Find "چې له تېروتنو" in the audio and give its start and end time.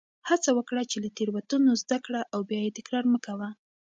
0.91-1.71